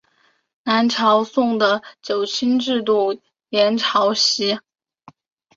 [0.63, 4.63] 南朝宋的九卿制度沿袭晋制。